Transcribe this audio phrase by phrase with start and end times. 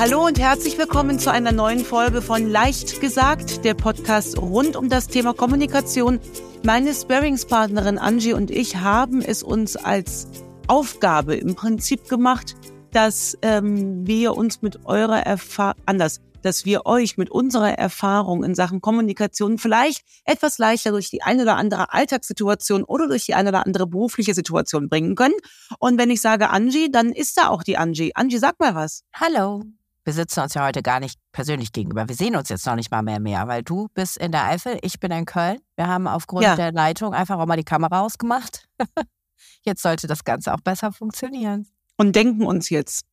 [0.00, 4.88] Hallo und herzlich willkommen zu einer neuen Folge von Leicht gesagt, der Podcast rund um
[4.88, 6.20] das Thema Kommunikation.
[6.64, 10.26] Meine Sparringspartnerin Angie und ich haben es uns als
[10.68, 12.56] Aufgabe im Prinzip gemacht,
[12.92, 18.54] dass ähm, wir uns mit eurer Erfahrung, anders, dass wir euch mit unserer Erfahrung in
[18.54, 23.50] Sachen Kommunikation vielleicht etwas leichter durch die eine oder andere Alltagssituation oder durch die eine
[23.50, 25.36] oder andere berufliche Situation bringen können.
[25.78, 28.12] Und wenn ich sage Angie, dann ist da auch die Angie.
[28.14, 29.04] Angie, sag mal was.
[29.12, 29.62] Hallo.
[30.10, 32.08] Wir sitzen uns ja heute gar nicht persönlich gegenüber.
[32.08, 34.76] Wir sehen uns jetzt noch nicht mal mehr mehr, weil du bist in der Eifel,
[34.82, 35.60] ich bin in Köln.
[35.76, 36.56] Wir haben aufgrund ja.
[36.56, 38.66] der Leitung einfach auch mal die Kamera ausgemacht.
[39.62, 41.68] jetzt sollte das Ganze auch besser funktionieren.
[41.96, 43.04] Und denken uns jetzt,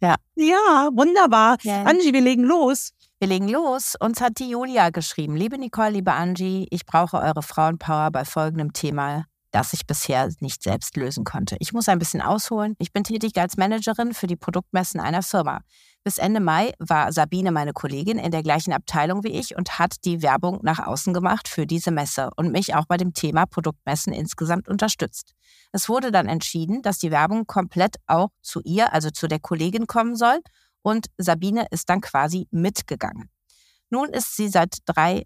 [0.00, 0.14] ja.
[0.36, 1.58] Ja, wunderbar.
[1.60, 1.82] Ja.
[1.82, 2.94] Angie, wir legen los.
[3.18, 3.94] Wir legen los.
[4.00, 5.36] Uns hat die Julia geschrieben.
[5.36, 9.26] Liebe Nicole, liebe Angie, ich brauche eure Frauenpower bei folgendem Thema,
[9.56, 11.56] das ich bisher nicht selbst lösen konnte.
[11.60, 12.74] Ich muss ein bisschen ausholen.
[12.78, 15.62] Ich bin tätig als Managerin für die Produktmessen einer Firma.
[16.04, 19.94] Bis Ende Mai war Sabine meine Kollegin in der gleichen Abteilung wie ich und hat
[20.04, 24.12] die Werbung nach außen gemacht für diese Messe und mich auch bei dem Thema Produktmessen
[24.12, 25.32] insgesamt unterstützt.
[25.72, 29.86] Es wurde dann entschieden, dass die Werbung komplett auch zu ihr, also zu der Kollegin
[29.86, 30.40] kommen soll
[30.82, 33.30] und Sabine ist dann quasi mitgegangen.
[33.88, 35.24] Nun ist sie seit drei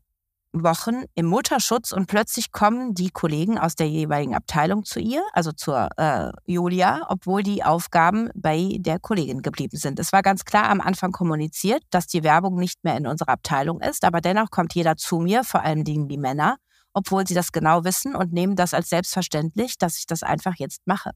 [0.52, 5.52] Wochen im Mutterschutz und plötzlich kommen die Kollegen aus der jeweiligen Abteilung zu ihr, also
[5.52, 9.98] zur äh, Julia, obwohl die Aufgaben bei der Kollegin geblieben sind.
[10.00, 13.80] Es war ganz klar am Anfang kommuniziert, dass die Werbung nicht mehr in unserer Abteilung
[13.80, 16.56] ist, aber dennoch kommt jeder zu mir, vor allem die Männer,
[16.92, 20.82] obwohl sie das genau wissen und nehmen das als selbstverständlich, dass ich das einfach jetzt
[20.86, 21.12] mache.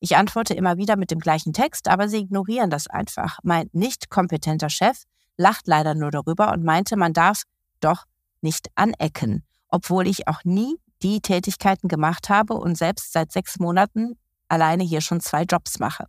[0.00, 3.38] Ich antworte immer wieder mit dem gleichen Text, aber sie ignorieren das einfach.
[3.42, 5.02] Mein nicht kompetenter Chef
[5.36, 7.42] lacht leider nur darüber und meinte, man darf
[7.80, 8.04] doch
[8.42, 14.18] nicht anecken, obwohl ich auch nie die Tätigkeiten gemacht habe und selbst seit sechs Monaten
[14.48, 16.06] alleine hier schon zwei Jobs mache.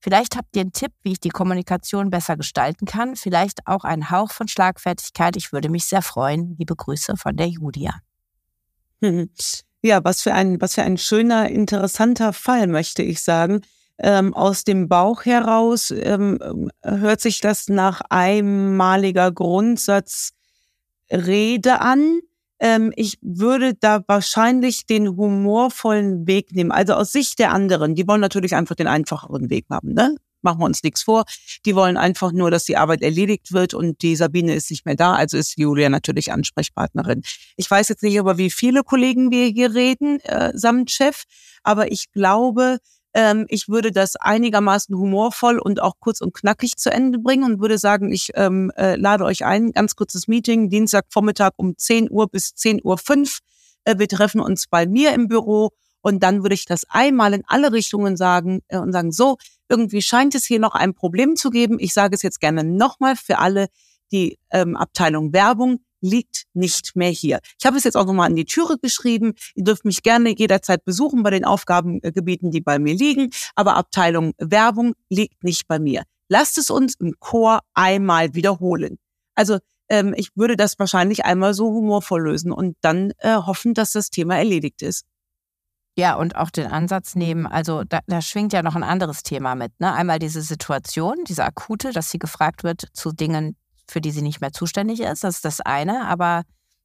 [0.00, 4.10] Vielleicht habt ihr einen Tipp, wie ich die Kommunikation besser gestalten kann, vielleicht auch einen
[4.10, 5.36] Hauch von Schlagfertigkeit.
[5.36, 6.54] Ich würde mich sehr freuen.
[6.56, 7.94] Liebe Grüße von der Julia.
[9.80, 13.60] Ja, was für ein, was für ein schöner, interessanter Fall, möchte ich sagen.
[13.96, 20.30] Ähm, aus dem Bauch heraus ähm, hört sich das nach einmaliger Grundsatz
[21.10, 22.20] Rede an.
[22.60, 26.72] Ähm, ich würde da wahrscheinlich den humorvollen Weg nehmen.
[26.72, 30.16] Also aus Sicht der anderen, die wollen natürlich einfach den einfacheren Weg haben, ne?
[30.40, 31.24] Machen wir uns nichts vor.
[31.66, 34.94] Die wollen einfach nur, dass die Arbeit erledigt wird und die Sabine ist nicht mehr
[34.94, 37.22] da, also ist Julia natürlich Ansprechpartnerin.
[37.56, 41.24] Ich weiß jetzt nicht über wie viele Kollegen wir hier reden, äh, samt Chef,
[41.64, 42.78] aber ich glaube,
[43.18, 47.60] ähm, ich würde das einigermaßen humorvoll und auch kurz und knackig zu Ende bringen und
[47.60, 52.28] würde sagen, ich ähm, äh, lade euch ein, ganz kurzes Meeting, Dienstagvormittag um 10 Uhr
[52.28, 53.40] bis 10 Uhr 5.
[53.82, 55.70] Äh, wir treffen uns bei mir im Büro
[56.00, 59.36] und dann würde ich das einmal in alle Richtungen sagen äh, und sagen, so,
[59.68, 61.80] irgendwie scheint es hier noch ein Problem zu geben.
[61.80, 63.66] Ich sage es jetzt gerne nochmal für alle,
[64.12, 67.40] die ähm, Abteilung Werbung liegt nicht mehr hier.
[67.58, 69.34] Ich habe es jetzt auch nochmal an die Türe geschrieben.
[69.54, 73.30] Ihr dürft mich gerne jederzeit besuchen bei den Aufgabengebieten, die bei mir liegen.
[73.54, 76.02] Aber Abteilung Werbung liegt nicht bei mir.
[76.28, 78.98] Lasst es uns im Chor einmal wiederholen.
[79.34, 79.58] Also
[79.88, 84.10] ähm, ich würde das wahrscheinlich einmal so humorvoll lösen und dann äh, hoffen, dass das
[84.10, 85.04] Thema erledigt ist.
[85.96, 89.56] Ja, und auch den Ansatz nehmen, also da, da schwingt ja noch ein anderes Thema
[89.56, 89.72] mit.
[89.80, 89.92] Ne?
[89.92, 93.56] Einmal diese Situation, diese akute, dass sie gefragt wird zu Dingen,
[93.90, 95.24] für die sie nicht mehr zuständig ist.
[95.24, 96.06] Das ist das eine.
[96.06, 96.42] Aber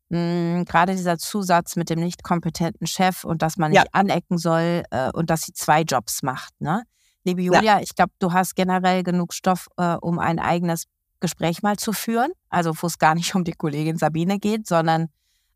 [0.09, 3.89] mh, hm, gerade dieser Zusatz mit dem nicht kompetenten Chef und dass man nicht ja.
[3.91, 6.53] anecken soll äh, und dass sie zwei Jobs macht.
[6.59, 6.83] Ne?
[7.23, 7.79] Liebe Julia, ja.
[7.81, 10.85] ich glaube, du hast generell genug Stoff, äh, um ein eigenes
[11.19, 12.31] Gespräch mal zu führen.
[12.49, 15.09] Also wo es gar nicht um die Kollegin Sabine geht, sondern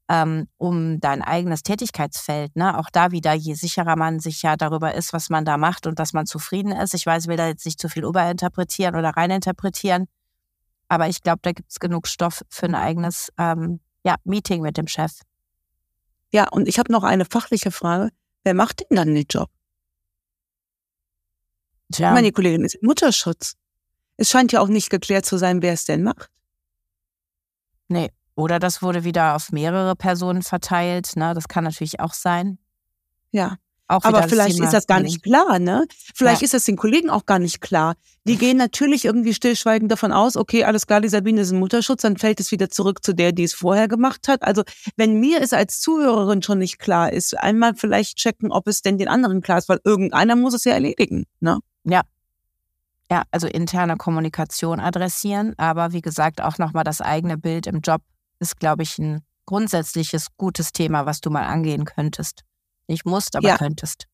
[0.09, 2.56] ähm, um dein eigenes Tätigkeitsfeld.
[2.56, 2.78] Ne?
[2.78, 6.00] Auch da wieder, je sicherer man sich ja darüber ist, was man da macht und
[6.00, 6.94] dass man zufrieden ist.
[6.94, 10.08] Ich weiß, ich will da jetzt nicht zu viel überinterpretieren oder reininterpretieren.
[10.90, 14.78] Aber ich glaube, da gibt es genug Stoff für ein eigenes ähm, ja, Meeting mit
[14.78, 15.20] dem Chef.
[16.31, 18.09] Ja, und ich habe noch eine fachliche Frage.
[18.44, 19.50] Wer macht denn dann den Job?
[21.92, 22.12] Tja.
[22.14, 23.56] Meine Kollegin ist Mutterschutz.
[24.17, 26.29] Es scheint ja auch nicht geklärt zu sein, wer es denn macht.
[27.88, 31.16] Nee, oder das wurde wieder auf mehrere Personen verteilt.
[31.16, 31.34] Ne?
[31.34, 32.58] Das kann natürlich auch sein.
[33.32, 33.58] Ja.
[33.89, 35.87] Auch Aber vielleicht ist das gar nicht klar, ne?
[36.13, 36.45] Vielleicht ja.
[36.45, 37.95] ist das den Kollegen auch gar nicht klar.
[38.25, 42.01] Die gehen natürlich irgendwie stillschweigend davon aus, okay, alles klar, die Sabine ist ein Mutterschutz,
[42.01, 44.43] dann fällt es wieder zurück zu der, die es vorher gemacht hat.
[44.43, 44.63] Also
[44.97, 48.97] wenn mir es als Zuhörerin schon nicht klar ist, einmal vielleicht checken, ob es denn
[48.97, 51.59] den anderen klar ist, weil irgendeiner muss es ja erledigen, ne?
[51.85, 52.01] Ja.
[53.09, 58.01] Ja, also interne Kommunikation adressieren, aber wie gesagt, auch nochmal das eigene Bild im Job
[58.39, 62.43] ist, glaube ich, ein grundsätzliches gutes Thema, was du mal angehen könntest.
[62.87, 63.57] Nicht musst, aber ja.
[63.57, 64.07] könntest.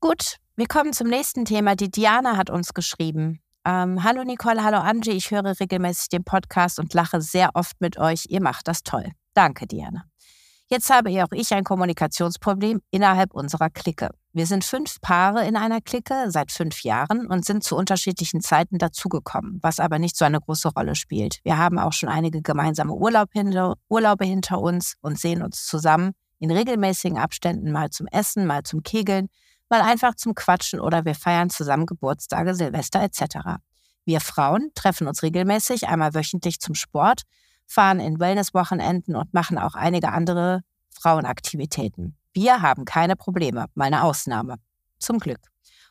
[0.00, 1.74] Gut, wir kommen zum nächsten Thema.
[1.74, 3.40] Die Diana hat uns geschrieben.
[3.64, 7.98] Ähm, hallo Nicole, hallo Angie, ich höre regelmäßig den Podcast und lache sehr oft mit
[7.98, 8.26] euch.
[8.28, 9.10] Ihr macht das toll.
[9.34, 10.04] Danke, Diana.
[10.70, 14.10] Jetzt habe auch ich ein Kommunikationsproblem innerhalb unserer Clique.
[14.32, 18.78] Wir sind fünf Paare in einer Clique seit fünf Jahren und sind zu unterschiedlichen Zeiten
[18.78, 21.40] dazugekommen, was aber nicht so eine große Rolle spielt.
[21.42, 26.12] Wir haben auch schon einige gemeinsame Urlaub hinter, Urlaube hinter uns und sehen uns zusammen
[26.38, 29.28] in regelmäßigen Abständen mal zum Essen, mal zum Kegeln,
[29.68, 33.58] mal einfach zum Quatschen oder wir feiern zusammen Geburtstage, Silvester etc.
[34.04, 37.22] Wir Frauen treffen uns regelmäßig einmal wöchentlich zum Sport
[37.66, 40.62] fahren in Wellnesswochenenden und machen auch einige andere
[40.98, 42.16] Frauenaktivitäten.
[42.32, 44.56] Wir haben keine Probleme, meine Ausnahme.
[44.98, 45.40] Zum Glück.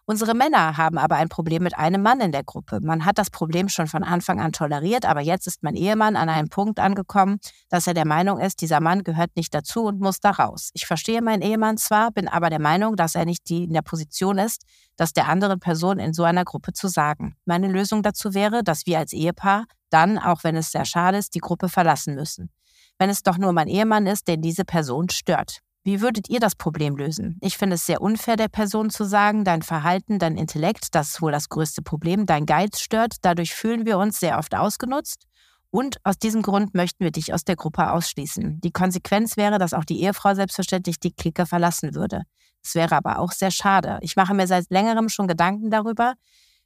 [0.09, 2.80] Unsere Männer haben aber ein Problem mit einem Mann in der Gruppe.
[2.81, 6.30] Man hat das Problem schon von Anfang an toleriert, aber jetzt ist mein Ehemann an
[6.30, 10.21] einem Punkt angekommen, dass er der Meinung ist, dieser Mann gehört nicht dazu und muss
[10.21, 10.69] da raus.
[10.74, 13.81] Ich verstehe meinen Ehemann zwar, bin aber der Meinung, dass er nicht die in der
[13.81, 14.63] Position ist,
[14.95, 17.36] das der anderen Person in so einer Gruppe zu sagen.
[17.44, 21.36] Meine Lösung dazu wäre, dass wir als Ehepaar dann, auch wenn es sehr schade ist,
[21.36, 22.50] die Gruppe verlassen müssen.
[22.98, 25.60] Wenn es doch nur mein Ehemann ist, der diese Person stört.
[25.88, 27.38] Wie würdet ihr das Problem lösen?
[27.39, 31.22] Ich finde es sehr unfair, der Person zu sagen, dein Verhalten, dein Intellekt, das ist
[31.22, 35.28] wohl das größte Problem, dein Geiz stört, dadurch fühlen wir uns sehr oft ausgenutzt.
[35.69, 38.60] Und aus diesem Grund möchten wir dich aus der Gruppe ausschließen.
[38.60, 42.24] Die Konsequenz wäre, dass auch die Ehefrau selbstverständlich die Clique verlassen würde.
[42.62, 43.98] Es wäre aber auch sehr schade.
[44.01, 46.16] Ich mache mir seit längerem schon Gedanken darüber.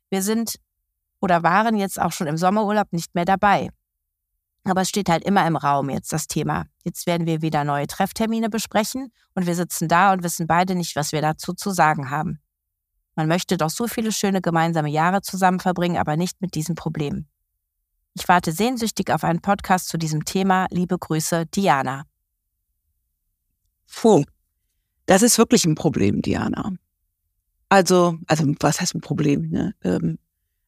[0.10, 0.56] Wir sind
[1.20, 3.70] oder waren jetzt auch schon im Sommerurlaub nicht mehr dabei.
[4.64, 6.66] Aber es steht halt immer im Raum jetzt das Thema.
[6.84, 10.96] Jetzt werden wir wieder neue Trefftermine besprechen und wir sitzen da und wissen beide nicht,
[10.96, 12.40] was wir dazu zu sagen haben.
[13.16, 17.26] Man möchte doch so viele schöne gemeinsame Jahre zusammen verbringen, aber nicht mit diesem Problem.
[18.14, 20.68] Ich warte sehnsüchtig auf einen Podcast zu diesem Thema.
[20.70, 22.06] Liebe Grüße, Diana.
[23.94, 24.24] Puh,
[25.06, 26.74] das ist wirklich ein Problem, Diana.
[27.70, 29.50] Also, also was heißt ein Problem?
[29.50, 29.74] Ne?
[29.84, 30.18] Ähm,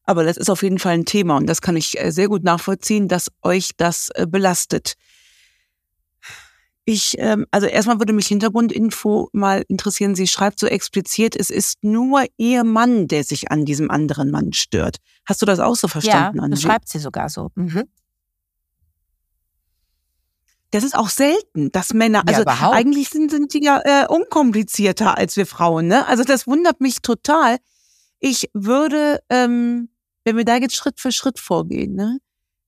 [0.04, 2.44] aber das ist auf jeden Fall ein Thema und das kann ich äh, sehr gut
[2.44, 4.94] nachvollziehen, dass euch das äh, belastet.
[6.86, 10.14] Ich, ähm, also erstmal würde mich Hintergrundinfo mal interessieren.
[10.14, 14.52] Sie schreibt so explizit, es ist nur ihr Mann, der sich an diesem anderen Mann
[14.52, 14.98] stört.
[15.24, 16.40] Hast du das auch so verstanden?
[16.42, 17.50] Ja, das schreibt sie sogar so.
[17.54, 17.84] Mhm.
[20.72, 25.16] Das ist auch selten, dass Männer, also ja, eigentlich sind, sind die ja äh, unkomplizierter
[25.16, 26.06] als wir Frauen, ne?
[26.08, 27.58] Also das wundert mich total.
[28.18, 29.88] Ich würde, ähm,
[30.24, 32.18] wenn wir da jetzt Schritt für Schritt vorgehen, ne,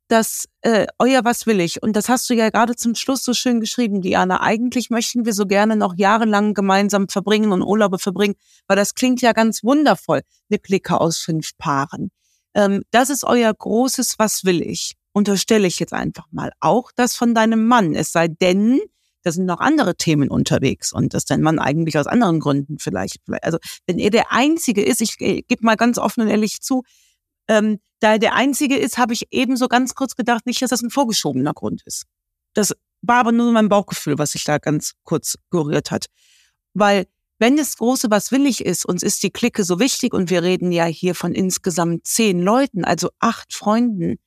[0.09, 3.35] dass äh, euer was will ich und das hast du ja gerade zum Schluss so
[3.35, 4.41] schön geschrieben, Diana.
[4.41, 8.35] Eigentlich möchten wir so gerne noch jahrelang gemeinsam verbringen und Urlaube verbringen,
[8.69, 12.11] weil das klingt ja ganz wundervoll, eine Clique aus fünf Paaren.
[12.55, 14.95] Ähm, das ist euer großes Was will ich.
[15.13, 17.95] Unterstelle ich jetzt einfach mal auch das von deinem Mann.
[17.95, 18.81] Es sei denn,
[19.23, 23.19] da sind noch andere Themen unterwegs und dass dein Mann eigentlich aus anderen Gründen vielleicht,
[23.43, 26.85] also wenn er der Einzige ist, ich, ich gebe mal ganz offen und ehrlich zu,
[27.49, 30.71] ähm, da er der Einzige ist, habe ich eben so ganz kurz gedacht, nicht, dass
[30.71, 32.05] das ein vorgeschobener Grund ist.
[32.55, 36.07] Das war aber nur mein Bauchgefühl, was sich da ganz kurz gerührt hat.
[36.75, 37.07] Weil
[37.39, 40.43] wenn das große Was will ich ist, uns ist die Clique so wichtig und wir
[40.43, 44.19] reden ja hier von insgesamt zehn Leuten, also acht Freunden,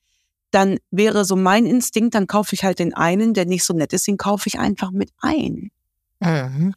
[0.51, 3.93] dann wäre so mein Instinkt, dann kaufe ich halt den einen, der nicht so nett
[3.93, 5.71] ist, den kaufe ich einfach mit ein.
[6.19, 6.73] Mhm.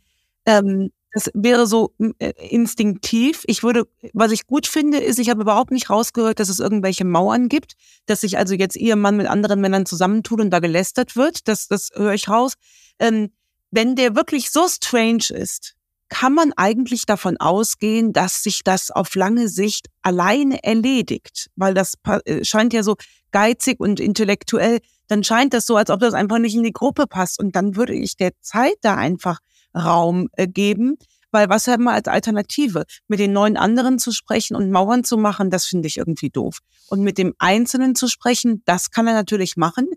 [0.47, 3.43] Ähm, das wäre so äh, instinktiv.
[3.47, 7.05] Ich würde, was ich gut finde, ist, ich habe überhaupt nicht rausgehört, dass es irgendwelche
[7.05, 7.75] Mauern gibt,
[8.07, 11.49] dass sich also jetzt ihr Mann mit anderen Männern zusammentut und da gelästert wird.
[11.49, 12.55] Das, das höre ich raus.
[12.99, 13.31] Ähm,
[13.71, 15.75] wenn der wirklich so strange ist,
[16.09, 21.95] kann man eigentlich davon ausgehen, dass sich das auf lange Sicht alleine erledigt, weil das
[22.27, 22.97] äh, scheint ja so
[23.31, 27.07] geizig und intellektuell, dann scheint das so, als ob das einfach nicht in die Gruppe
[27.07, 29.39] passt und dann würde ich der Zeit da einfach
[29.75, 30.97] Raum äh, geben.
[31.31, 32.85] Weil was haben wir als Alternative?
[33.09, 36.59] Mit den neun anderen zu sprechen und Mauern zu machen, das finde ich irgendwie doof.
[36.89, 39.89] Und mit dem Einzelnen zu sprechen, das kann er natürlich machen.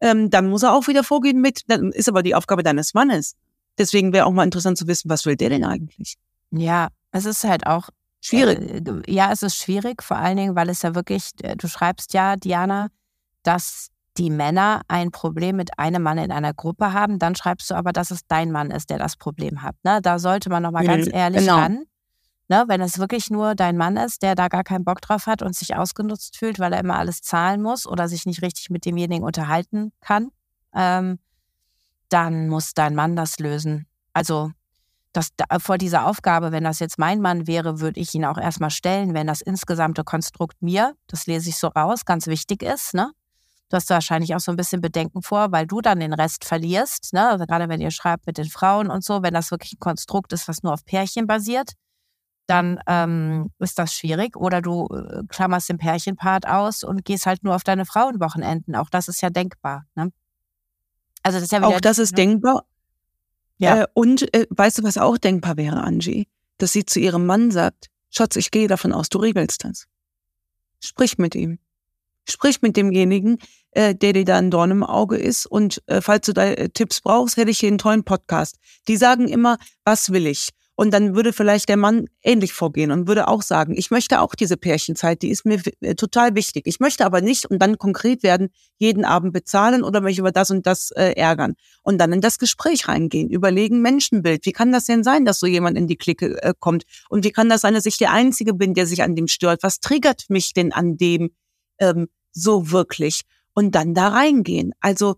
[0.00, 3.34] Ähm, dann muss er auch wieder vorgehen mit, dann ist aber die Aufgabe deines Mannes.
[3.78, 6.16] Deswegen wäre auch mal interessant zu wissen, was will der denn eigentlich?
[6.50, 7.90] Ja, es ist halt auch
[8.20, 8.58] schwierig.
[8.58, 12.14] Äh, ja, es ist schwierig, vor allen Dingen, weil es ja wirklich, äh, du schreibst
[12.14, 12.88] ja, Diana,
[13.42, 13.88] dass
[14.18, 17.92] die Männer ein Problem mit einem Mann in einer Gruppe haben, dann schreibst du aber,
[17.92, 19.76] dass es dein Mann ist, der das Problem hat.
[19.84, 20.00] Ne?
[20.02, 21.56] Da sollte man nochmal mhm, ganz ehrlich genau.
[21.56, 21.84] ran.
[22.48, 22.64] Ne?
[22.68, 25.54] Wenn es wirklich nur dein Mann ist, der da gar keinen Bock drauf hat und
[25.56, 29.24] sich ausgenutzt fühlt, weil er immer alles zahlen muss oder sich nicht richtig mit demjenigen
[29.24, 30.30] unterhalten kann,
[30.74, 31.18] ähm,
[32.10, 33.86] dann muss dein Mann das lösen.
[34.12, 34.52] Also
[35.12, 35.28] das,
[35.58, 39.14] vor dieser Aufgabe, wenn das jetzt mein Mann wäre, würde ich ihn auch erstmal stellen,
[39.14, 43.12] wenn das insgesamte Konstrukt mir, das lese ich so raus, ganz wichtig ist, ne?
[43.72, 47.14] Du hast wahrscheinlich auch so ein bisschen Bedenken vor, weil du dann den Rest verlierst.
[47.14, 47.26] Ne?
[47.26, 50.34] Also gerade wenn ihr schreibt mit den Frauen und so, wenn das wirklich ein Konstrukt
[50.34, 51.72] ist, was nur auf Pärchen basiert.
[52.46, 54.36] dann ähm, ist das schwierig.
[54.36, 58.76] Oder du äh, klammerst den Pärchenpart aus und gehst halt nur auf deine Frauenwochenenden.
[58.76, 59.86] Auch das ist ja denkbar.
[59.94, 60.12] Ne?
[61.22, 62.16] Also das ist ja auch das ist ne?
[62.16, 62.66] denkbar.
[63.56, 63.84] Ja.
[63.84, 66.28] Äh, und äh, weißt du, was auch denkbar wäre, Angie?
[66.58, 69.86] Dass sie zu ihrem Mann sagt, Schatz, ich gehe davon aus, du regelst das.
[70.78, 71.58] Sprich mit ihm.
[72.28, 73.38] Sprich mit demjenigen,
[73.72, 75.46] äh, der dir da ein Dorn im Auge ist.
[75.46, 78.56] Und äh, falls du da äh, Tipps brauchst, hätte ich hier einen tollen Podcast.
[78.88, 80.50] Die sagen immer, was will ich?
[80.74, 84.34] Und dann würde vielleicht der Mann ähnlich vorgehen und würde auch sagen, ich möchte auch
[84.34, 86.66] diese Pärchenzeit, die ist mir äh, total wichtig.
[86.66, 88.48] Ich möchte aber nicht und dann konkret werden,
[88.78, 91.54] jeden Abend bezahlen oder mich über das und das äh, ärgern.
[91.82, 94.46] Und dann in das Gespräch reingehen, überlegen, Menschenbild.
[94.46, 96.84] Wie kann das denn sein, dass so jemand in die Clique äh, kommt?
[97.10, 99.62] Und wie kann das sein, dass ich der Einzige bin, der sich an dem stört?
[99.62, 101.32] Was triggert mich denn an dem
[101.78, 103.22] ähm, so wirklich?
[103.54, 104.72] Und dann da reingehen.
[104.80, 105.16] Also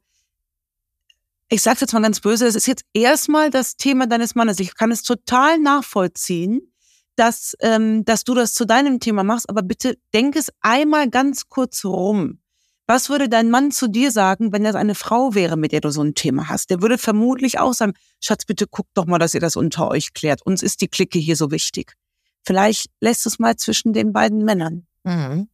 [1.48, 4.58] ich sage jetzt mal ganz böse, es ist jetzt erstmal das Thema deines Mannes.
[4.60, 6.72] Ich kann es total nachvollziehen,
[7.16, 11.48] dass, ähm, dass du das zu deinem Thema machst, aber bitte denk es einmal ganz
[11.48, 12.40] kurz rum.
[12.86, 15.90] Was würde dein Mann zu dir sagen, wenn das eine Frau wäre, mit der du
[15.90, 16.68] so ein Thema hast?
[16.70, 20.12] Der würde vermutlich auch sagen, Schatz, bitte guck doch mal, dass ihr das unter euch
[20.12, 20.44] klärt.
[20.44, 21.94] Uns ist die Clique hier so wichtig.
[22.44, 24.86] Vielleicht lässt es mal zwischen den beiden Männern.
[25.04, 25.48] Mhm.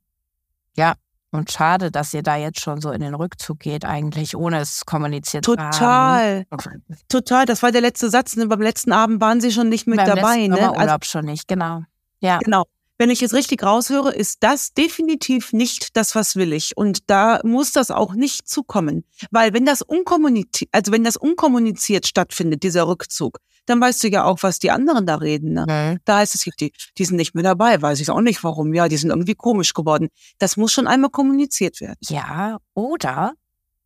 [0.77, 0.97] Ja,
[1.33, 4.85] und schade, dass ihr da jetzt schon so in den Rückzug geht, eigentlich, ohne es
[4.85, 5.73] kommuniziert Total.
[5.73, 6.45] zu haben.
[6.51, 6.77] Total.
[7.09, 7.47] Total.
[7.47, 8.37] Das war der letzte Satz.
[8.37, 8.47] Ne?
[8.47, 10.47] Beim letzten Abend waren sie schon nicht mit Beim dabei.
[10.49, 10.71] Ne?
[10.71, 11.83] Also, Urlaub schon nicht, genau.
[12.21, 12.39] Ja.
[12.39, 12.65] Genau.
[12.99, 16.77] Wenn ich es richtig raushöre, ist das definitiv nicht das, was will ich.
[16.77, 19.05] Und da muss das auch nicht zukommen.
[19.31, 23.39] Weil wenn das unkommuniziert, also wenn das unkommuniziert stattfindet, dieser Rückzug,
[23.71, 25.53] dann weißt du ja auch, was die anderen da reden.
[25.53, 25.67] Ne?
[25.69, 26.01] Mhm.
[26.05, 28.75] Da heißt es, die, die sind nicht mehr dabei, weiß ich auch nicht warum.
[28.75, 30.09] Ja, die sind irgendwie komisch geworden.
[30.39, 31.99] Das muss schon einmal kommuniziert werden.
[32.03, 33.33] Ja, oder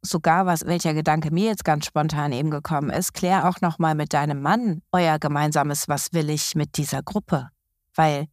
[0.03, 4.13] sogar was, welcher Gedanke mir jetzt ganz spontan eben gekommen ist, klär auch nochmal mit
[4.13, 7.49] deinem Mann euer gemeinsames, was will ich mit dieser Gruppe?
[7.95, 8.27] Weil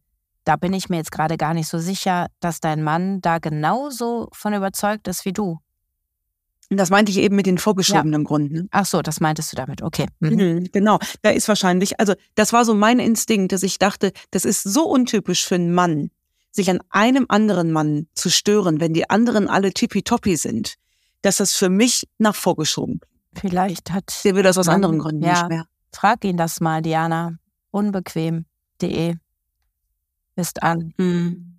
[0.44, 4.28] da bin ich mir jetzt gerade gar nicht so sicher, dass dein Mann da genauso
[4.32, 5.58] von überzeugt ist wie du.
[6.76, 8.26] Das meinte ich eben mit den vorgeschobenen ja.
[8.26, 8.68] Gründen.
[8.70, 10.06] Ach so, das meintest du damit, okay.
[10.20, 10.34] Mhm.
[10.34, 14.44] Mhm, genau, da ist wahrscheinlich, also das war so mein Instinkt, dass ich dachte, das
[14.44, 16.10] ist so untypisch für einen Mann,
[16.50, 20.74] sich an einem anderen Mann zu stören, wenn die anderen alle tippitoppi sind,
[21.22, 23.00] dass das für mich nach vorgeschoben.
[23.34, 24.24] Vielleicht hat.
[24.24, 25.66] Der will das aus Mann, anderen Gründen ja, nicht mehr.
[25.92, 27.38] Frag ihn das mal, Diana.
[27.70, 29.14] Unbequem.de
[30.36, 30.94] ist an.
[30.98, 31.58] Mhm.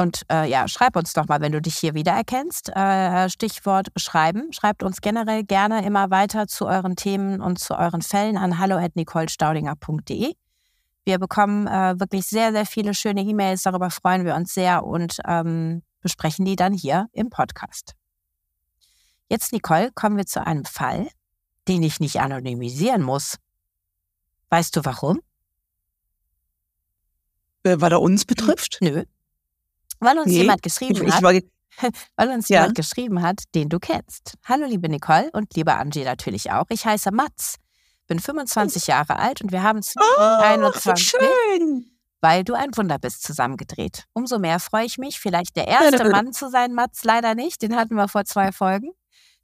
[0.00, 2.70] Und äh, ja, schreib uns doch mal, wenn du dich hier wiedererkennst.
[2.74, 4.52] Äh, Stichwort schreiben.
[4.52, 10.34] Schreibt uns generell gerne immer weiter zu euren Themen und zu euren Fällen an hallo@nicolestaudinger.de.
[11.04, 13.64] Wir bekommen äh, wirklich sehr, sehr viele schöne E-Mails.
[13.64, 17.94] Darüber freuen wir uns sehr und ähm, besprechen die dann hier im Podcast.
[19.28, 21.08] Jetzt, Nicole, kommen wir zu einem Fall,
[21.66, 23.36] den ich nicht anonymisieren muss.
[24.48, 25.18] Weißt du warum?
[27.64, 28.78] Äh, weil er uns betrifft?
[28.80, 29.02] Nö,
[30.00, 31.32] weil uns nee, jemand geschrieben ich, hat.
[31.32, 31.44] Ich
[32.16, 32.60] weil uns ja.
[32.60, 34.34] jemand geschrieben hat, den du kennst.
[34.44, 36.66] Hallo liebe Nicole und liebe Angie natürlich auch.
[36.70, 37.56] Ich heiße Mats,
[38.06, 41.84] bin 25 Jahre alt und wir haben 2021, oh, schön.
[42.20, 44.04] weil du ein Wunder bist, zusammengedreht.
[44.12, 47.76] Umso mehr freue ich mich, vielleicht der erste Mann zu sein, Mats, leider nicht, den
[47.76, 48.90] hatten wir vor zwei Folgen,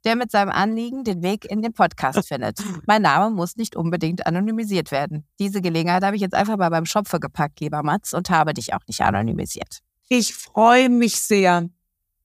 [0.03, 2.59] der mit seinem Anliegen den Weg in den Podcast findet.
[2.85, 5.27] Mein Name muss nicht unbedingt anonymisiert werden.
[5.39, 8.73] Diese Gelegenheit habe ich jetzt einfach mal beim Schopfe gepackt, lieber Mats, und habe dich
[8.73, 9.84] auch nicht anonymisiert.
[10.07, 11.69] Ich freue mich sehr.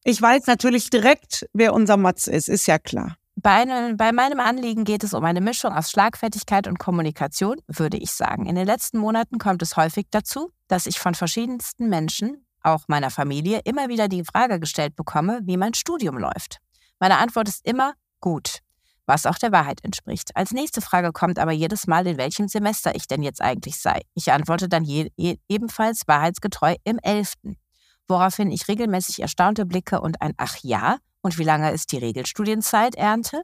[0.04, 3.16] Ich weiß natürlich direkt, wer unser Matz ist, ist ja klar.
[3.36, 8.12] Bei, bei, meinem Anliegen geht es um eine Mischung aus Schlagfertigkeit und Kommunikation, würde ich
[8.12, 8.44] sagen.
[8.44, 13.08] In den letzten Monaten kommt es häufig dazu, dass ich von verschiedensten Menschen, auch meiner
[13.08, 16.58] Familie, immer wieder die Frage gestellt bekomme, wie mein Studium läuft.
[16.98, 18.60] Meine Antwort ist immer gut
[19.10, 20.30] was auch der Wahrheit entspricht.
[20.36, 24.02] Als nächste Frage kommt aber jedes Mal, in welchem Semester ich denn jetzt eigentlich sei.
[24.14, 25.10] Ich antworte dann je,
[25.48, 27.34] ebenfalls wahrheitsgetreu im 11
[28.10, 32.94] woraufhin ich regelmäßig erstaunte Blicke und ein Ach ja, und wie lange ist die Regelstudienzeit
[32.96, 33.42] ernte?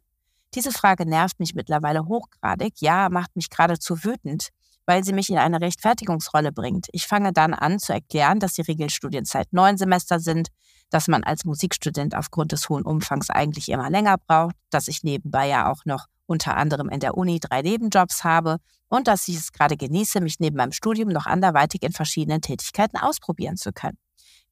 [0.54, 4.48] Diese Frage nervt mich mittlerweile hochgradig, ja, macht mich geradezu wütend,
[4.86, 6.86] weil sie mich in eine Rechtfertigungsrolle bringt.
[6.92, 10.48] Ich fange dann an zu erklären, dass die Regelstudienzeit neun Semester sind,
[10.90, 15.48] dass man als Musikstudent aufgrund des hohen Umfangs eigentlich immer länger braucht, dass ich nebenbei
[15.48, 18.58] ja auch noch unter anderem in der Uni drei Nebenjobs habe
[18.88, 22.96] und dass ich es gerade genieße, mich neben meinem Studium noch anderweitig in verschiedenen Tätigkeiten
[22.96, 23.98] ausprobieren zu können.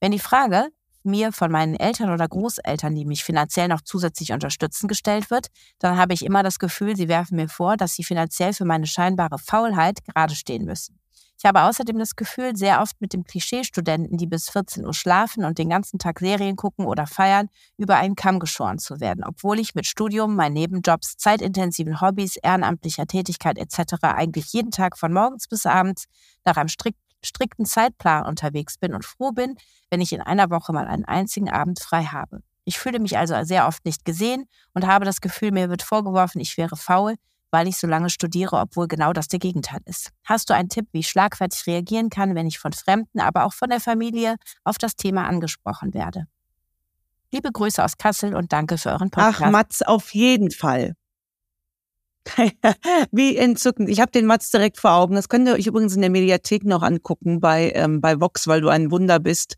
[0.05, 0.67] Wenn die Frage
[1.03, 5.47] mir von meinen Eltern oder Großeltern, die mich finanziell noch zusätzlich unterstützen, gestellt wird,
[5.79, 8.85] dann habe ich immer das Gefühl, sie werfen mir vor, dass sie finanziell für meine
[8.85, 10.99] scheinbare Faulheit gerade stehen müssen.
[11.39, 15.43] Ich habe außerdem das Gefühl, sehr oft mit dem Klischeestudenten, die bis 14 Uhr schlafen
[15.43, 19.59] und den ganzen Tag Serien gucken oder feiern, über einen Kamm geschoren zu werden, obwohl
[19.59, 23.95] ich mit Studium, meinen Nebenjobs, zeitintensiven Hobbys, ehrenamtlicher Tätigkeit etc.
[24.03, 26.05] eigentlich jeden Tag von morgens bis abends
[26.45, 29.55] nach einem strikt, strikten Zeitplan unterwegs bin und froh bin,
[29.89, 32.41] wenn ich in einer Woche mal einen einzigen Abend frei habe.
[32.63, 36.41] Ich fühle mich also sehr oft nicht gesehen und habe das Gefühl, mir wird vorgeworfen,
[36.41, 37.15] ich wäre faul,
[37.51, 40.09] weil ich so lange studiere, obwohl genau das der Gegenteil ist.
[40.25, 43.53] Hast du einen Tipp, wie ich schlagfertig reagieren kann, wenn ich von Fremden, aber auch
[43.53, 46.27] von der Familie auf das Thema angesprochen werde?
[47.31, 49.41] Liebe Grüße aus Kassel und danke für euren Podcast.
[49.41, 50.95] Ach, Mats, auf jeden Fall.
[53.11, 53.89] Wie entzückend.
[53.89, 55.15] Ich habe den Mats direkt vor Augen.
[55.15, 58.61] Das könnt ihr euch übrigens in der Mediathek noch angucken bei, ähm, bei Vox, weil
[58.61, 59.55] du ein Wunder bist.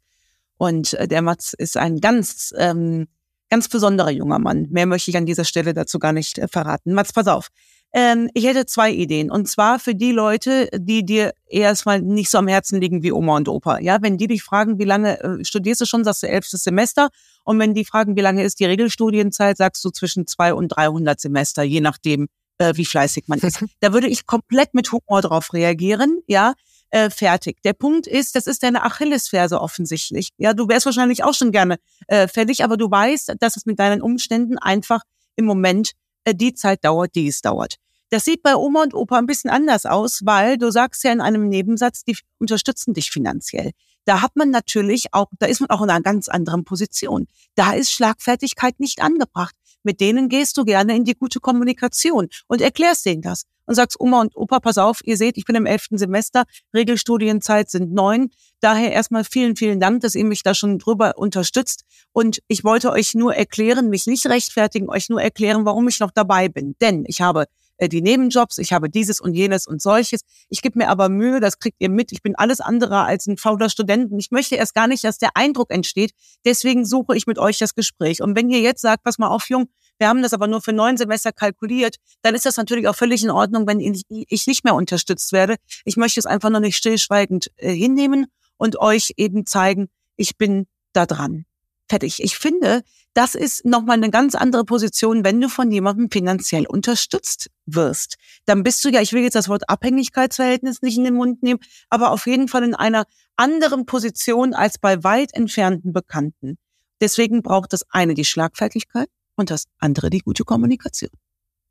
[0.57, 3.07] Und äh, der Mats ist ein ganz, ähm,
[3.49, 4.67] ganz besonderer junger Mann.
[4.69, 6.93] Mehr möchte ich an dieser Stelle dazu gar nicht äh, verraten.
[6.93, 7.49] Mats, pass auf.
[7.93, 9.31] Ähm, ich hätte zwei Ideen.
[9.31, 13.37] Und zwar für die Leute, die dir erstmal nicht so am Herzen liegen wie Oma
[13.37, 13.79] und Opa.
[13.79, 17.09] Ja, wenn die dich fragen, wie lange äh, studierst du schon, sagst du elftes Semester.
[17.45, 21.19] Und wenn die fragen, wie lange ist die Regelstudienzeit, sagst du zwischen zwei und 300
[21.19, 23.63] Semester, je nachdem, äh, wie fleißig man ist.
[23.79, 26.21] Da würde ich komplett mit Humor drauf reagieren.
[26.27, 26.53] Ja,
[26.89, 27.61] äh, fertig.
[27.63, 30.29] Der Punkt ist, das ist deine Achillesferse offensichtlich.
[30.37, 33.79] Ja, du wärst wahrscheinlich auch schon gerne äh, fertig, aber du weißt, dass es mit
[33.79, 35.01] deinen Umständen einfach
[35.35, 35.91] im Moment
[36.23, 37.75] äh, die Zeit dauert, die es dauert.
[38.09, 41.19] Das sieht bei Oma und Opa ein bisschen anders aus, weil du sagst ja in
[41.19, 43.71] einem Nebensatz, die unterstützen dich finanziell.
[44.05, 47.27] Da hat man natürlich auch, da ist man auch in einer ganz anderen Position.
[47.55, 49.53] Da ist Schlagfertigkeit nicht angebracht.
[49.87, 53.97] Mit denen gehst du gerne in die gute Kommunikation und erklärst denen das und sagst,
[54.01, 56.43] Oma und Opa, pass auf, ihr seht, ich bin im elften Semester,
[56.75, 58.29] Regelstudienzeit sind neun.
[58.59, 61.85] Daher erstmal vielen, vielen Dank, dass ihr mich da schon drüber unterstützt.
[62.11, 66.11] Und ich wollte euch nur erklären, mich nicht rechtfertigen, euch nur erklären, warum ich noch
[66.11, 66.75] dabei bin.
[66.81, 67.45] Denn ich habe
[67.77, 70.21] äh, die Nebenjobs, ich habe dieses und jenes und solches.
[70.49, 72.11] Ich gebe mir aber Mühe, das kriegt ihr mit.
[72.11, 74.11] Ich bin alles andere als ein fauler Student.
[74.11, 76.11] Und ich möchte erst gar nicht, dass der Eindruck entsteht.
[76.45, 78.21] Deswegen suche ich mit euch das Gespräch.
[78.21, 79.69] Und wenn ihr jetzt sagt, pass mal auf, Jung,
[79.99, 83.23] wir haben das aber nur für neun Semester kalkuliert, dann ist das natürlich auch völlig
[83.23, 85.55] in Ordnung, wenn ich nicht mehr unterstützt werde.
[85.85, 90.67] Ich möchte es einfach nur nicht stillschweigend äh, hinnehmen und euch eben zeigen, ich bin
[90.93, 91.45] da dran.
[91.89, 92.21] Fertig.
[92.21, 97.49] Ich finde, das ist nochmal eine ganz andere Position, wenn du von jemandem finanziell unterstützt
[97.65, 98.17] wirst.
[98.45, 101.59] Dann bist du ja, ich will jetzt das Wort Abhängigkeitsverhältnis nicht in den Mund nehmen,
[101.89, 103.05] aber auf jeden Fall in einer
[103.37, 106.57] anderen Position als bei weit entfernten Bekannten.
[106.99, 111.11] Deswegen braucht das eine die Schlagfertigkeit und das andere die gute Kommunikation.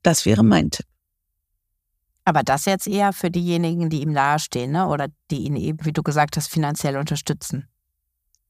[0.03, 0.87] Das wäre mein Tipp.
[2.25, 4.89] Aber das jetzt eher für diejenigen, die ihm nahestehen, ne?
[4.89, 7.69] oder die ihn eben, wie du gesagt hast, finanziell unterstützen.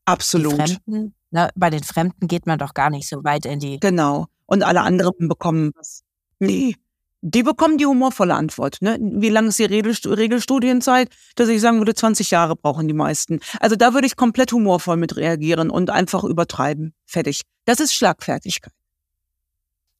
[0.06, 0.52] Absolut.
[0.52, 1.50] Die Fremden, ne?
[1.54, 3.78] Bei den Fremden geht man doch gar nicht so weit in die.
[3.80, 4.26] Genau.
[4.46, 6.02] Und alle anderen bekommen was.
[6.38, 6.76] Nee.
[7.22, 8.78] Die bekommen die humorvolle Antwort.
[8.82, 8.98] Ne?
[9.00, 11.08] Wie lange ist die Regelstudienzeit?
[11.34, 13.40] Dass ich sagen würde, 20 Jahre brauchen die meisten.
[13.58, 16.94] Also da würde ich komplett humorvoll mit reagieren und einfach übertreiben.
[17.04, 17.42] Fertig.
[17.64, 18.72] Das ist Schlagfertigkeit.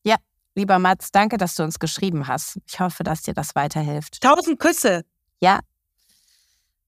[0.05, 0.17] Ja,
[0.55, 2.59] lieber Mats, danke, dass du uns geschrieben hast.
[2.67, 4.21] Ich hoffe, dass dir das weiterhilft.
[4.21, 5.05] Tausend Küsse.
[5.41, 5.61] Ja.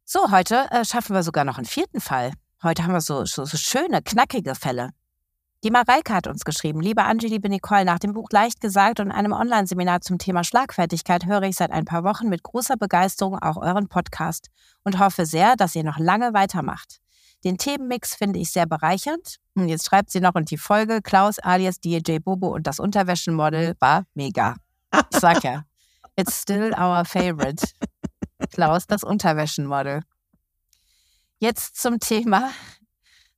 [0.05, 2.33] So, heute äh, schaffen wir sogar noch einen vierten Fall.
[2.61, 4.91] Heute haben wir so, so, so schöne, knackige Fälle.
[5.63, 9.13] Die Mareike hat uns geschrieben, liebe Angie, liebe Nicole, nach dem Buch Leicht gesagt und
[9.13, 13.57] einem Online-Seminar zum Thema Schlagfertigkeit höre ich seit ein paar Wochen mit großer Begeisterung auch
[13.57, 14.49] euren Podcast
[14.83, 16.99] und hoffe sehr, dass ihr noch lange weitermacht.
[17.45, 19.37] Den Themenmix finde ich sehr bereichernd.
[19.55, 23.77] Und jetzt schreibt sie noch und die Folge Klaus alias DJ Bobo und das Unterwäschenmodel
[23.79, 24.57] war mega.
[25.13, 25.63] Ich sag ja,
[26.17, 27.65] it's still our favorite.
[28.51, 30.03] Klaus, das Unterwäschenmodel.
[31.41, 32.51] Jetzt zum Thema,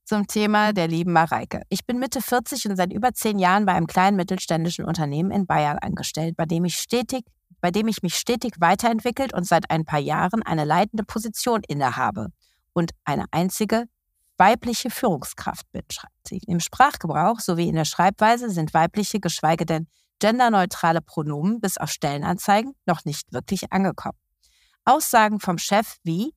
[0.05, 1.61] zum Thema der lieben Mareike.
[1.69, 5.45] Ich bin Mitte 40 und seit über zehn Jahren bei einem kleinen mittelständischen Unternehmen in
[5.45, 7.25] Bayern angestellt, bei dem ich stetig,
[7.61, 12.29] bei dem ich mich stetig weiterentwickelt und seit ein paar Jahren eine leitende Position innehabe
[12.73, 13.85] und eine einzige
[14.35, 16.41] weibliche Führungskraft bin, schreibt sie.
[16.47, 19.87] Im Sprachgebrauch sowie in der Schreibweise sind weibliche, geschweige denn
[20.17, 24.17] genderneutrale Pronomen bis auf Stellenanzeigen noch nicht wirklich angekommen.
[24.85, 26.33] Aussagen vom Chef wie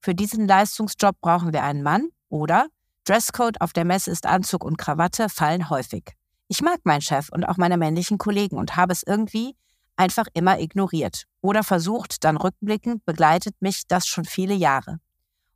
[0.00, 2.68] für diesen Leistungsjob brauchen wir einen Mann oder
[3.04, 6.12] Dresscode auf der Messe ist Anzug und Krawatte fallen häufig.
[6.48, 9.56] Ich mag meinen Chef und auch meine männlichen Kollegen und habe es irgendwie
[9.96, 14.98] einfach immer ignoriert oder versucht, dann rückblickend begleitet mich das schon viele Jahre.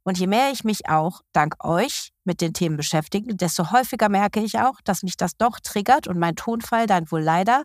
[0.03, 4.41] Und je mehr ich mich auch dank euch mit den Themen beschäftige, desto häufiger merke
[4.41, 7.63] ich auch, dass mich das doch triggert und mein Tonfall dann wohl leider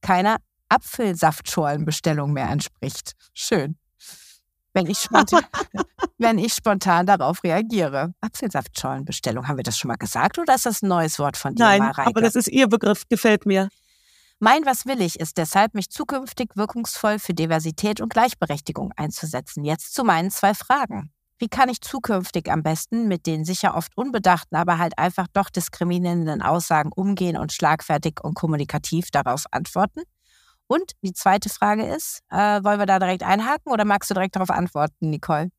[0.00, 3.12] keiner Apfelsaftscholenbestellung mehr entspricht.
[3.32, 3.79] Schön
[4.72, 5.44] wenn ich spontan,
[6.18, 8.14] wenn ich spontan darauf reagiere.
[8.20, 11.64] Apfelsaftscholenbestellung, haben wir das schon mal gesagt oder ist das ein neues Wort von dir,
[11.64, 12.08] Nein, Mareike?
[12.08, 13.68] aber das ist Ihr Begriff, gefällt mir.
[14.38, 19.64] Mein Was will ich ist deshalb, mich zukünftig wirkungsvoll für Diversität und Gleichberechtigung einzusetzen.
[19.64, 21.12] Jetzt zu meinen zwei Fragen.
[21.38, 25.50] Wie kann ich zukünftig am besten mit den sicher oft unbedachten, aber halt einfach doch
[25.50, 30.02] diskriminierenden Aussagen umgehen und schlagfertig und kommunikativ darauf antworten?
[30.70, 34.36] Und die zweite Frage ist, äh, wollen wir da direkt einhaken oder magst du direkt
[34.36, 35.50] darauf antworten, Nicole?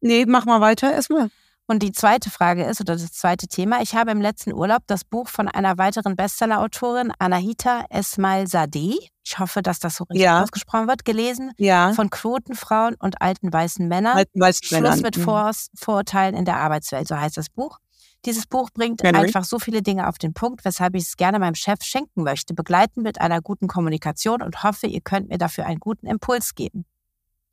[0.00, 1.28] Nee, mach mal weiter erstmal.
[1.66, 5.04] Und die zweite Frage ist, oder das zweite Thema, ich habe im letzten Urlaub das
[5.04, 10.42] Buch von einer weiteren Bestseller-Autorin, Anahita Esmail Sadeh, ich hoffe, dass das so richtig ja.
[10.42, 11.92] ausgesprochen wird, gelesen, ja.
[11.92, 14.16] von Quotenfrauen und alten weißen Männern.
[14.16, 15.00] Alten weißen Schluss Männern.
[15.02, 15.22] mit mhm.
[15.22, 17.78] Vor Vorurteilen in der Arbeitswelt, so heißt das Buch.
[18.26, 19.26] Dieses Buch bringt Henry.
[19.26, 22.52] einfach so viele Dinge auf den Punkt, weshalb ich es gerne meinem Chef schenken möchte,
[22.52, 26.84] begleiten mit einer guten Kommunikation und hoffe, ihr könnt mir dafür einen guten Impuls geben.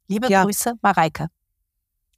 [0.08, 0.44] Liebe ja.
[0.44, 1.28] Grüße, Mareike.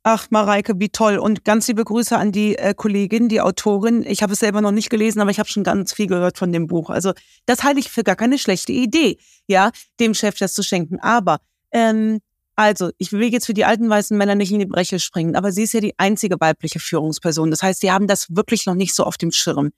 [0.04, 1.18] Ach, Mareike, wie toll.
[1.18, 4.04] Und ganz liebe Grüße an die äh, Kollegin, die Autorin.
[4.04, 6.52] Ich habe es selber noch nicht gelesen, aber ich habe schon ganz viel gehört von
[6.52, 6.90] dem Buch.
[6.90, 7.14] Also
[7.46, 11.00] das halte ich für gar keine schlechte Idee, ja, dem Chef das zu schenken.
[11.02, 11.40] Aber,
[11.72, 12.20] ähm,
[12.60, 15.52] also, ich will jetzt für die alten weißen Männer nicht in die Breche springen, aber
[15.52, 17.52] sie ist ja die einzige weibliche Führungsperson.
[17.52, 19.72] Das heißt, sie haben das wirklich noch nicht so auf dem Schirm.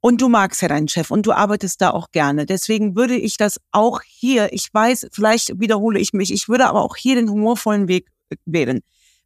[0.00, 2.46] Und du magst ja deinen Chef und du arbeitest da auch gerne.
[2.46, 6.82] Deswegen würde ich das auch hier, ich weiß, vielleicht wiederhole ich mich, ich würde aber
[6.82, 8.08] auch hier den humorvollen Weg
[8.44, 8.80] wählen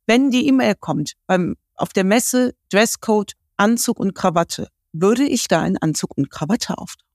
[0.07, 5.67] wenn die E-Mail kommt, beim, auf der Messe Dresscode, Anzug und Krawatte, würde ich da
[5.67, 7.09] in Anzug und Krawatte auftauchen.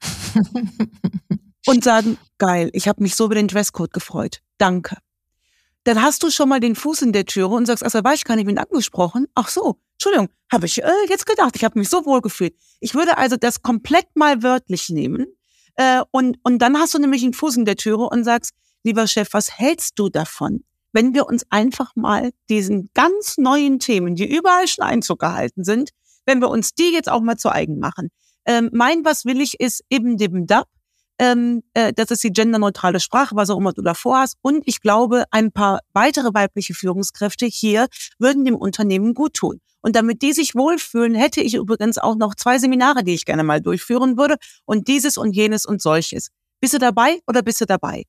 [1.66, 4.40] und sagen, geil, ich habe mich so über den Dresscode gefreut.
[4.58, 4.96] Danke.
[5.84, 8.24] Dann hast du schon mal den Fuß in der Türe und sagst, also war ich
[8.24, 9.26] gar nicht mit angesprochen.
[9.34, 12.54] Ach so, Entschuldigung, habe ich äh, jetzt gedacht, ich habe mich so wohl gefühlt.
[12.80, 15.26] Ich würde also das komplett mal wörtlich nehmen
[15.76, 19.06] äh, und, und dann hast du nämlich einen Fuß in der Türe und sagst, lieber
[19.06, 20.64] Chef, was hältst du davon?
[20.94, 25.90] wenn wir uns einfach mal diesen ganz neuen Themen, die überall schon Einzug gehalten sind,
[26.24, 28.10] wenn wir uns die jetzt auch mal zu eigen machen.
[28.46, 30.68] Ähm, mein Was will ich ist eben dem DAP.
[31.18, 34.36] Ähm, äh, das ist die genderneutrale Sprache, was auch immer du davor hast.
[34.42, 37.86] Und ich glaube, ein paar weitere weibliche Führungskräfte hier
[38.18, 39.60] würden dem Unternehmen gut tun.
[39.80, 43.44] Und damit die sich wohlfühlen, hätte ich übrigens auch noch zwei Seminare, die ich gerne
[43.44, 44.36] mal durchführen würde.
[44.64, 46.30] Und dieses und jenes und solches.
[46.60, 48.04] Bist du dabei oder bist du dabei?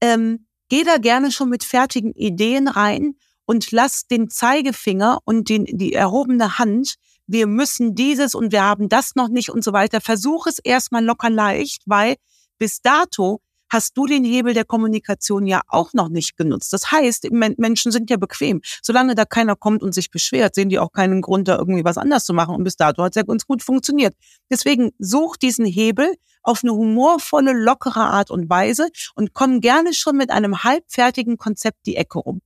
[0.00, 5.66] Ähm, Geh da gerne schon mit fertigen Ideen rein und lass den Zeigefinger und den,
[5.66, 6.94] die erhobene Hand,
[7.26, 10.00] wir müssen dieses und wir haben das noch nicht und so weiter.
[10.00, 12.16] Versuch es erstmal locker leicht, weil
[12.58, 13.40] bis dato
[13.72, 16.74] hast du den Hebel der Kommunikation ja auch noch nicht genutzt.
[16.74, 18.60] Das heißt, Menschen sind ja bequem.
[18.82, 21.96] Solange da keiner kommt und sich beschwert, sehen die auch keinen Grund, da irgendwie was
[21.96, 22.54] anders zu machen.
[22.54, 24.14] Und bis dato hat es ja ganz gut funktioniert.
[24.50, 30.16] Deswegen such diesen Hebel auf eine humorvolle, lockere Art und Weise und komm gerne schon
[30.16, 32.42] mit einem halbfertigen Konzept die Ecke rum.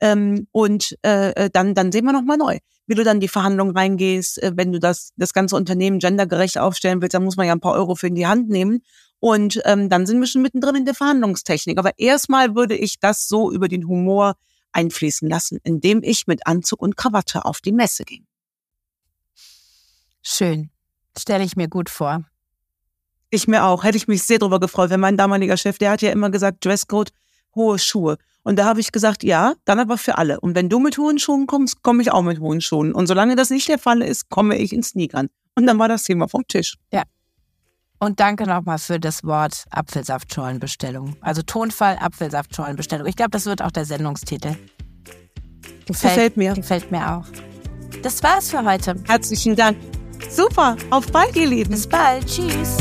[0.00, 2.58] Ähm, und äh, äh dann, dann sehen wir nochmal neu.
[2.86, 7.00] Wie du dann die Verhandlungen reingehst, äh, wenn du das, das ganze Unternehmen gendergerecht aufstellen
[7.00, 8.82] willst, dann muss man ja ein paar Euro für in die Hand nehmen.
[9.20, 11.78] Und ähm, dann sind wir schon mittendrin in der Verhandlungstechnik.
[11.78, 14.36] Aber erstmal würde ich das so über den Humor
[14.72, 18.26] einfließen lassen, indem ich mit Anzug und Krawatte auf die Messe ging.
[20.22, 20.70] Schön.
[21.18, 22.24] Stelle ich mir gut vor.
[23.30, 23.84] Ich mir auch.
[23.84, 26.64] Hätte ich mich sehr darüber gefreut, wenn mein damaliger Chef, der hat ja immer gesagt,
[26.64, 27.12] Dresscode,
[27.54, 28.16] hohe Schuhe.
[28.42, 30.40] Und da habe ich gesagt, ja, dann aber für alle.
[30.40, 32.92] Und wenn du mit hohen Schuhen kommst, komme ich auch mit hohen Schuhen.
[32.92, 35.28] Und solange das nicht der Fall ist, komme ich in Sneakern.
[35.54, 36.76] Und dann war das Thema vom Tisch.
[36.92, 37.02] Ja,
[38.02, 41.16] und danke nochmal für das Wort Apfelsaftscholenbestellung.
[41.20, 43.06] Also Tonfall Apfelsaftscholenbestellung.
[43.06, 44.56] Ich glaube, das wird auch der Sendungstitel.
[45.86, 46.54] Gefällt, gefällt mir.
[46.54, 47.26] Gefällt mir auch.
[48.02, 48.96] Das war's für heute.
[49.06, 49.76] Herzlichen Dank.
[50.30, 50.76] Super.
[50.88, 51.72] Auf bald, ihr Lieben.
[51.72, 52.26] Bis bald.
[52.26, 52.78] Tschüss.